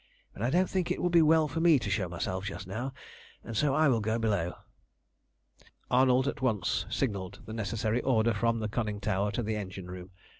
"But 0.33 0.41
I 0.41 0.49
don't 0.49 0.67
think 0.67 0.89
it 0.89 0.99
would 0.99 1.11
be 1.11 1.21
well 1.21 1.47
for 1.47 1.59
me 1.59 1.77
to 1.77 1.89
show 1.91 2.09
myself 2.09 2.45
just 2.45 2.65
now, 2.65 2.91
and 3.43 3.55
so 3.55 3.75
I 3.75 3.87
will 3.87 3.99
go 4.01 4.17
below." 4.17 4.55
Arnold 5.91 6.27
at 6.27 6.41
once 6.41 6.87
signalled 6.89 7.41
the 7.45 7.53
necessary 7.53 8.01
order 8.01 8.33
from 8.33 8.57
the 8.61 8.67
conning 8.67 8.99
tower 8.99 9.29
to 9.33 9.43
the 9.43 9.55
engine 9.55 9.91
room. 9.91 10.09